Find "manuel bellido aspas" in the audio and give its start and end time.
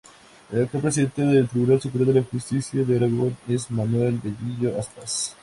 3.69-5.35